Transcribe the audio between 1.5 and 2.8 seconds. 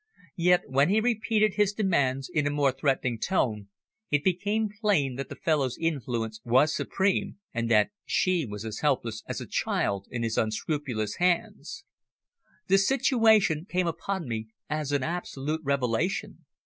his demands in a more